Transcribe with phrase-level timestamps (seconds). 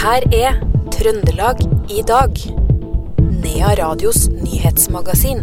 [0.00, 0.60] her er
[0.94, 1.58] Trøndelag
[1.92, 2.38] i dag.
[3.42, 5.42] Nea Radios nyhetsmagasin.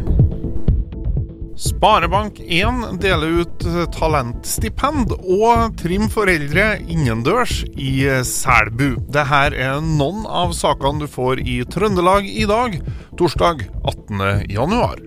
[1.57, 8.95] Sparebank1 deler ut talentstipend og Trim foreldre innendørs i Selbu.
[9.13, 12.79] Dette er noen av sakene du får i Trøndelag i dag,
[13.17, 14.49] torsdag 18.
[14.53, 15.05] januar.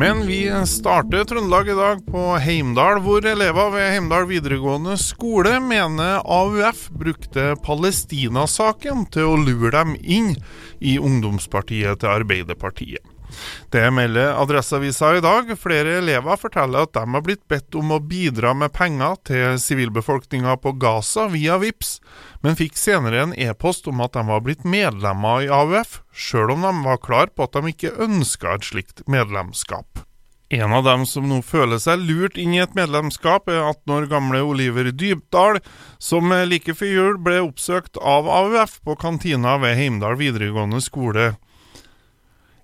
[0.00, 6.22] Men vi starter Trøndelag i dag på Heimdal, hvor elever ved Heimdal videregående skole mener
[6.24, 10.30] AUF brukte Palestina-saken til å lure dem inn
[10.80, 13.04] i ungdomspartiet til Arbeiderpartiet.
[13.70, 15.52] Det melder Adresseavisa i dag.
[15.60, 20.56] Flere elever forteller at de har blitt bedt om å bidra med penger til sivilbefolkninga
[20.62, 21.96] på Gaza via VIPS,
[22.44, 26.68] men fikk senere en e-post om at de var blitt medlemmer i AUF, sjøl om
[26.68, 30.06] de var klar på at de ikke ønska et slikt medlemskap.
[30.50, 34.06] En av dem som nå føler seg lurt inn i et medlemskap, er 18 år
[34.10, 35.60] gamle Oliver Dybdahl,
[36.02, 41.28] som like før jul ble oppsøkt av AUF på kantina ved Heimdal videregående skole.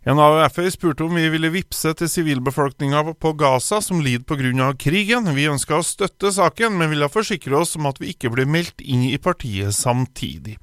[0.07, 4.69] En AUF-er spurte om vi ville vippse til sivilbefolkninga på Gaza som lider pga.
[4.79, 5.27] krigen.
[5.35, 8.81] Vi ønska å støtte saken, men ville forsikre oss om at vi ikke ble meldt
[8.81, 10.59] inn i partiet samtidig.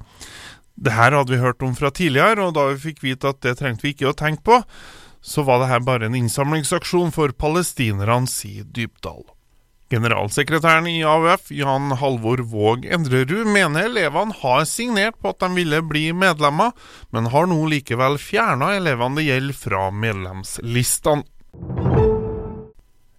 [0.80, 3.58] Det her hadde vi hørt om fra tidligere, og da vi fikk vite at det
[3.60, 4.62] trengte vi ikke å tenke på,
[5.20, 9.33] så var det her bare en innsamlingsaksjon for palestinerne, sier Dybdahl.
[9.94, 15.78] Generalsekretæren i AUF, Jan Halvor Våg Endrerud, mener elevene har signert på at de ville
[15.86, 16.74] bli medlemmer,
[17.14, 21.22] men har nå likevel fjerna elevene det gjelder fra medlemslistene.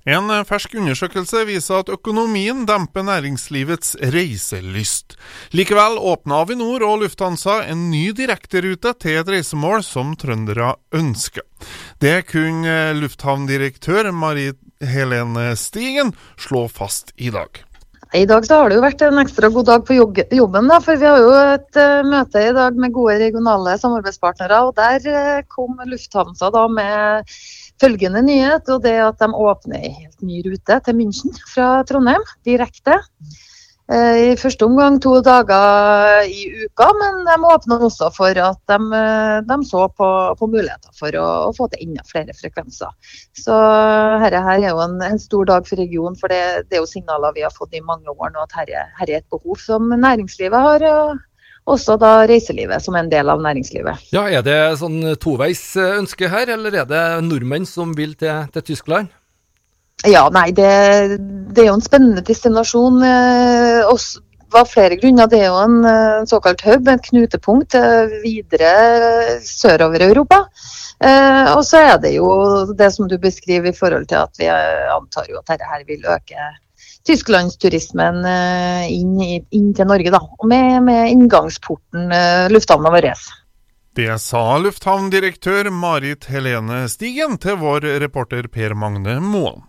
[0.05, 5.15] En fersk undersøkelse viser at økonomien demper næringslivets reiselyst.
[5.57, 11.41] Likevel åpna Avinor og Lufthansa en ny direkterute til et reisemål som trøndere ønsker.
[11.97, 17.61] Det kunne lufthavndirektør Marit Helene Stigen slå fast i dag.
[18.15, 20.99] I dag så har det jo vært en ekstra god dag på jobben, da, for
[21.01, 24.61] vi har jo et uh, møte i dag med gode regionale samarbeidspartnere.
[24.67, 27.33] og Der uh, kom Lufthansa da med
[27.81, 32.23] følgende nyhet, og det at de åpner en helt ny rute til München fra Trondheim
[32.47, 33.01] direkte.
[33.85, 38.77] Eh, I første omgang to dager i uka, men de åpna også for at de,
[38.97, 40.07] eh, de så på,
[40.39, 42.89] på, muligheter for å, å, få til enda flere frekvenser.
[43.37, 43.59] Så
[44.23, 46.89] dette her er jo en, en, stor dag for regionen, for det, det, er jo
[46.89, 50.69] signaler vi har fått i mange år nå at dette er et behov som næringslivet
[50.69, 50.89] har.
[50.89, 51.23] og
[51.65, 54.09] også da reiselivet som en del av næringslivet.
[54.13, 58.67] Ja, Er det sånn toveis ønske her, eller er det nordmenn som vil til, til
[58.69, 59.09] Tyskland?
[60.03, 60.69] Ja, nei, det,
[61.55, 63.01] det, er jo en spennende destinasjon.
[63.05, 64.21] Eh, også,
[64.55, 65.27] av flere grunner.
[65.27, 70.45] Det er jo en en såkalt hub, et knutepunkt eh, videre sørover i Europa.
[71.03, 72.29] Eh, og så er det jo
[72.71, 76.07] det som du beskriver i forhold til at vi antar jo at dette her vil
[76.07, 76.51] øke
[77.05, 78.23] tysklandsturismen
[78.89, 80.21] inn, inn, til Norge, da.
[80.47, 82.09] Med, med inngangsporten
[82.49, 83.11] lufthavna vår.
[83.95, 89.67] Det sa lufthavndirektør Marit Helene Stigen til vår reporter Per Magne Moen.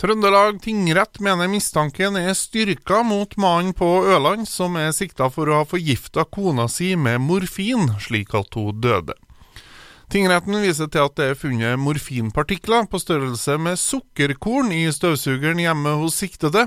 [0.00, 5.58] Trøndelag tingrett mener mistanken er styrka mot mannen på Ørland som er sikta for å
[5.58, 9.12] ha forgifta kona si med morfin, slik at hun døde.
[10.10, 15.92] Tingretten viser til at det er funnet morfinpartikler på størrelse med sukkerkorn i støvsugeren hjemme
[16.00, 16.64] hos siktede.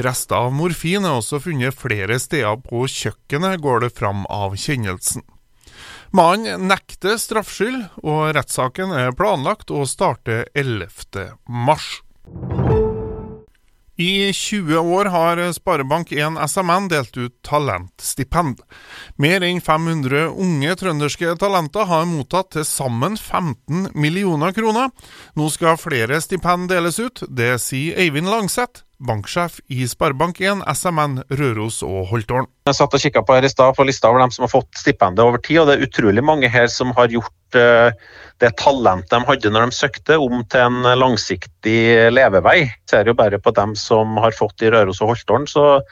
[0.00, 5.26] Rester av morfin er også funnet flere steder på kjøkkenet, går det fram av kjennelsen.
[6.16, 11.28] Mannen nekter straffskyld, og rettssaken er planlagt å starte 11.
[11.68, 12.00] mars.
[14.02, 18.62] I 20 år har Sparebank1 SMN delt ut talentstipend.
[19.22, 24.90] Mer enn 500 unge trønderske talenter har mottatt til sammen 15 millioner kroner.
[25.38, 31.80] Nå skal flere stipend deles ut, det sier Eivind Langseth, banksjef i Sparebank1 SMN Røros
[31.86, 32.48] og Holtålen.
[32.68, 34.78] Jeg satt og kikka på her i stad på lista over dem som har fått
[34.78, 37.90] stipendet over tid, og det er utrolig mange her som har gjort uh,
[38.42, 41.78] det talentet de hadde når de søkte, om til en langsiktig
[42.14, 42.58] levevei.
[42.64, 45.82] Jeg ser jo bare på dem som har fått i Røros og Holtålen, så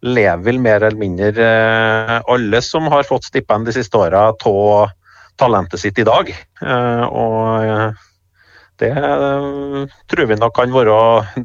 [0.00, 4.94] lever vel mer eller mindre uh, alle som har fått stipend de siste åra, av
[5.40, 6.30] talentet sitt i dag.
[6.62, 8.06] Uh, og
[8.80, 10.96] det eh, tror vi nok kan være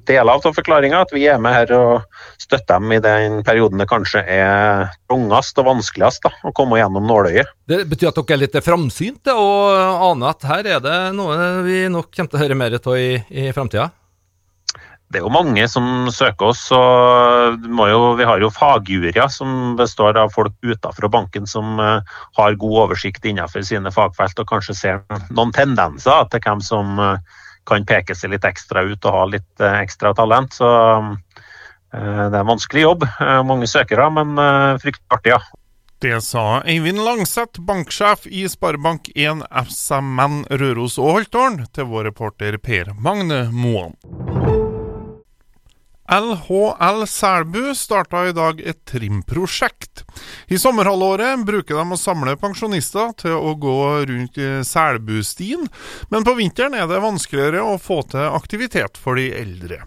[0.07, 3.89] deler av forklaringa, at vi er med her og støtter dem i den perioden det
[3.91, 7.51] kanskje er tungest og vanskeligst da, å komme gjennom nåløyet.
[7.69, 11.85] Det betyr at dere er litt framsynte og aner at her er det noe vi
[11.91, 13.91] nok kommer til å høre mer av i, i framtida?
[15.13, 16.63] Det er jo mange som søker oss.
[16.73, 22.01] og Vi har jo fagjuryer som består av folk utenfor banken som uh,
[22.37, 27.19] har god oversikt innenfor sine fagfelt og kanskje ser noen tendenser til hvem som uh,
[27.69, 30.57] kan peke seg litt ekstra ut og ha litt uh, ekstra talent.
[30.57, 30.69] Så
[31.95, 32.01] det
[32.35, 33.05] er en vanskelig jobb.
[33.47, 34.33] mange søkere, men
[34.81, 35.39] fryktelig artig, ja.
[36.03, 42.91] Det sa Eivind Langseth, banksjef i Sparebank1 SMN Røros og Holtålen, til vår reporter Per
[42.99, 43.95] Magne Moan.
[46.05, 50.03] LHL Selbu starta i dag et trimprosjekt.
[50.53, 53.79] I sommerhalvåret bruker de å samle pensjonister til å gå
[54.11, 54.37] rundt
[54.69, 55.65] Selbustien,
[56.13, 59.81] men på vinteren er det vanskeligere å få til aktivitet for de eldre.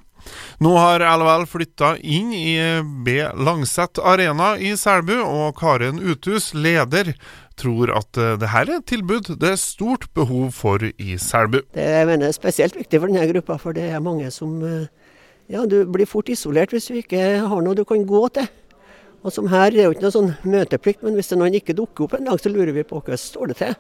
[0.59, 7.15] Nå har LHL flytta inn i B Langset Arena i Selbu, og Karen Uthus, leder,
[7.59, 11.63] tror at dette er et tilbud det er stort behov for i Selbu.
[11.79, 14.98] Det jeg mener er spesielt viktig for denne gruppa, for det er mange som uh
[15.49, 18.49] ja, du blir fort isolert hvis du ikke har noe du kan gå til.
[19.27, 21.75] Og som her, Det er jo ikke noe sånn møteplikt, men hvis det noen ikke
[21.75, 23.79] dukker opp en dag, så lurer vi på hvordan står det til.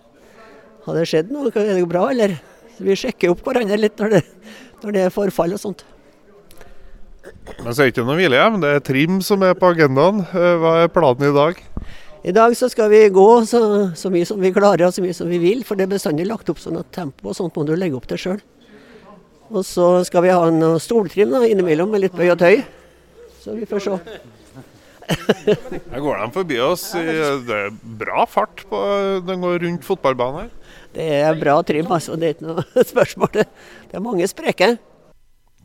[0.87, 1.53] Har det skjedd noe?
[1.55, 2.39] Er det bra, eller?
[2.83, 4.25] vi sjekker opp hverandre litt når det,
[4.83, 5.85] når det er forfall og sånt.
[7.59, 10.23] Men så er det ikke noe hvilehjem, det er trim som er på agendaen.
[10.31, 11.63] Eh, hva er planen i dag?
[12.29, 13.61] I dag så skal vi gå så,
[13.99, 16.27] så mye som vi klarer og så mye som vi vil, for det er bestandig
[16.29, 18.41] lagt opp sånn at tempo og sånt må du legge opp til sjøl.
[19.49, 22.61] Og så skal vi ha en stoltrim da, innimellom med litt bøy og tøy.
[23.41, 23.97] Så vi får se.
[25.09, 26.91] Her går de forbi oss.
[26.93, 28.81] Det er bra fart på
[29.25, 30.75] den går rundt fotballbanen her.
[30.99, 32.17] Det er bra trim, altså.
[32.21, 33.33] Det er ikke noe spørsmål.
[33.41, 34.77] Det er mange sprekker.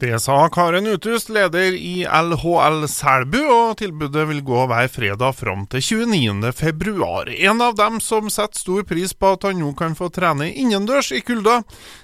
[0.03, 5.61] Det sa Karen Uthus, leder i LHL Selbu, og tilbudet vil gå hver fredag fram
[5.71, 7.29] til 29.2.
[7.47, 11.13] En av dem som setter stor pris på at han nå kan få trene innendørs
[11.15, 11.61] i kulda,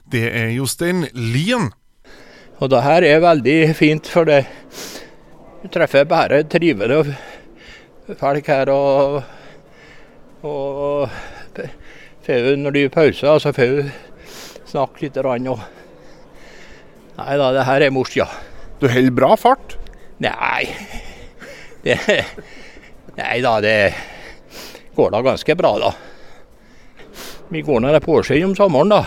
[0.08, 1.74] det er Jostein Lien.
[2.64, 4.46] Og det her er veldig fint, for det
[5.74, 7.18] treffer bare trivelige
[8.22, 8.72] folk her.
[8.72, 9.20] og,
[10.48, 11.60] og
[12.32, 13.92] når du pauser, så får du
[14.72, 15.20] snakke litt.
[15.20, 15.60] Og
[17.20, 18.28] Nei da, det her er mors, ja.
[18.80, 19.76] Du holder bra fart?
[20.24, 20.70] Nei.
[21.84, 21.98] Det,
[23.20, 23.74] nei da, det
[24.96, 25.92] går da ganske bra, da.
[27.50, 29.02] Vi går nå på årssiden om sommeren, da.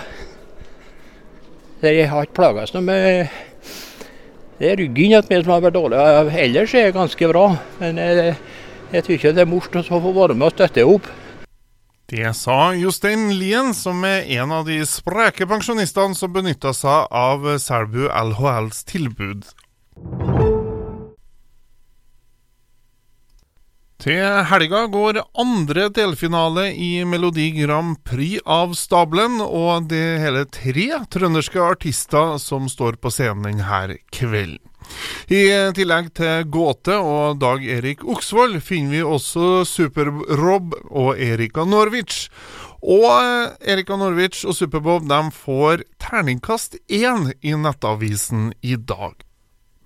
[1.83, 3.33] Jeg har ikke plaga noe med
[4.61, 5.99] Det er ryggen at som har vært dårlig.
[6.39, 7.47] Ellers er det ganske bra.
[7.81, 8.37] Men jeg,
[8.93, 11.09] jeg syns det er morsomt å få være med og støtte opp.
[12.13, 17.47] Det sa Jostein Lien, som er en av de spreke pensjonistene som benytta seg av
[17.57, 19.47] Selbu LHLs tilbud.
[24.05, 30.45] Til helga går andre delfinale i Melodi Grand Prix av stabelen, og det er hele
[30.53, 30.87] tre
[31.17, 34.61] trønderske artister som står på scenen denne kvelden.
[35.33, 35.43] I
[35.77, 42.27] tillegg til Gåte og Dag Erik Oksvold finner vi også Super-Rob og Erika Norwich.
[42.83, 49.15] Og eh, Erika Norwich og Super-Bob de får terningkast én i Nettavisen i dag.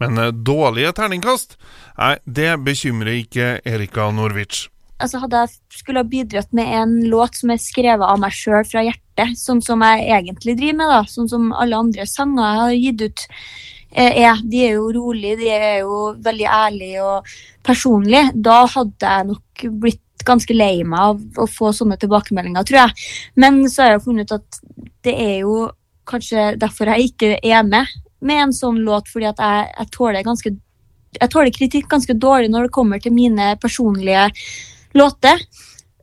[0.00, 1.58] Men eh, dårlige terningkast,
[1.98, 4.70] nei, det bekymrer ikke Erika Norwich.
[4.96, 8.64] Altså Hadde jeg skulle ha bidratt med en låt som er skrevet av meg sjøl
[8.64, 12.62] fra hjertet, sånn som jeg egentlig driver med, da, sånn som alle andre sanger jeg
[12.62, 14.42] har gitt ut, Eh, er.
[14.44, 17.30] De er jo rolige, de er jo veldig ærlige og
[17.66, 18.30] personlige.
[18.34, 23.08] Da hadde jeg nok blitt ganske lei meg av å få sånne tilbakemeldinger, tror jeg.
[23.38, 24.60] Men så har jeg funnet ut at
[25.06, 25.58] det er jo
[26.06, 27.86] kanskje derfor jeg ikke er med
[28.26, 30.54] med en sånn låt, fordi at jeg, jeg tåler ganske
[31.16, 34.26] jeg tåler kritikk ganske dårlig når det kommer til mine personlige
[34.96, 35.40] låter.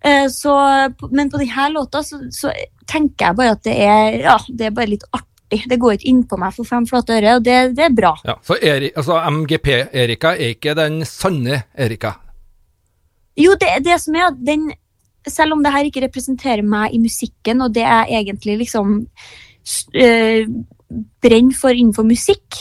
[0.03, 0.53] Eh, så,
[1.11, 2.53] men på denne låta så, så,
[2.89, 5.69] tenker jeg bare at det er, ja, det er litt artig artig.
[5.69, 8.13] Det går ikke innpå meg for fem flate øre, og det, det, er bra.
[8.25, 12.15] Ja, For Eri, altså MGP-Erika er ikke den sanne Erika?
[13.37, 14.71] Jo, det, det som er at den
[15.23, 19.07] Selv om det her ikke representerer meg i musikken, og det er egentlig liksom
[19.95, 20.49] øh,
[21.23, 22.57] brenner for innenfor musikk,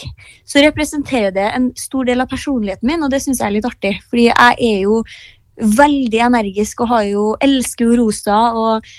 [0.46, 3.66] så representerer det en stor del av personligheten min, og det syns jeg er litt
[3.66, 3.92] artig.
[4.06, 5.00] Fordi jeg er jo
[5.58, 8.94] veldig energisk og har jo, elsker jo rosa og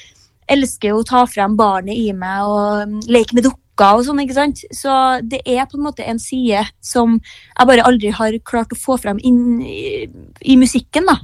[0.51, 4.37] elsker å ta frem barnet i meg og leke med dukker dukker og sånn, ikke
[4.37, 4.63] sant.
[4.71, 8.79] Så det er på en måte en side som jeg bare aldri har klart å
[8.79, 10.07] få frem inn i,
[10.41, 11.19] i musikken, da.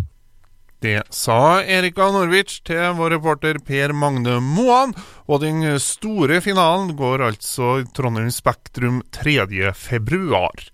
[0.81, 4.93] Det sa Erika Norwich til vår reporter Per Magne Moan,
[5.27, 9.73] og den store finalen går altså i Trondheim Spektrum 3.
[9.75, 10.69] februar.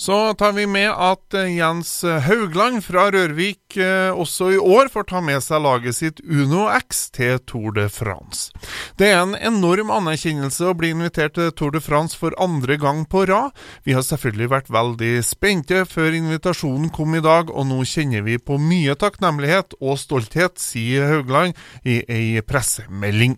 [0.00, 1.90] Så tar vi med at eh, Jens
[2.24, 7.02] Haugland fra Rørvik eh, også i år får ta med seg laget sitt Uno X
[7.12, 8.48] til Tour de France.
[8.96, 13.04] Det er en enorm anerkjennelse å bli invitert til Tour de France for andre gang
[13.12, 13.52] på rad.
[13.84, 18.40] Vi har selvfølgelig vært veldig spente før invitasjonen kom i dag, og nå kjenner vi
[18.40, 21.52] på mye takknemlighet og stolthet, sier Haugland
[21.84, 23.36] i ei pressemelding.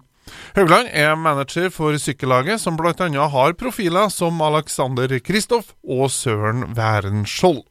[0.56, 3.08] Haugland er manager for sykkellaget, som bl.a.
[3.34, 7.64] har profiler som Alexander Kristoff og Søren Væren Skjold.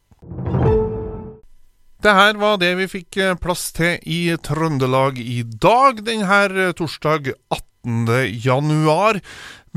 [2.01, 6.72] Det her var det vi fikk eh, plass til i Trøndelag i dag, denne eh,
[6.74, 8.08] torsdag 18.
[8.41, 9.20] januar.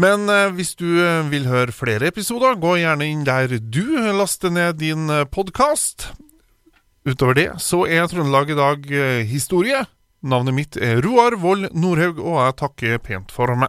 [0.00, 0.88] Men eh, hvis du
[1.28, 3.84] vil høre flere episoder, gå gjerne inn der du
[4.16, 6.14] laster ned din podkast.
[7.04, 8.88] Utover det så er Trøndelag i dag
[9.28, 9.84] historie.
[10.24, 13.68] Navnet mitt er Roar Vold Nordhaug, og jeg takker pent for meg.